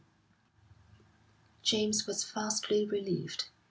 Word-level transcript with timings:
XIX 0.01 1.69
James 1.69 2.07
was 2.07 2.23
vastly 2.23 2.87
relieved. 2.87 3.49